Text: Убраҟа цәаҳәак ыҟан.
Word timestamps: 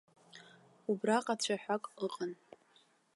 Убраҟа 0.89 1.35
цәаҳәак 1.41 1.83
ыҟан. 2.05 2.31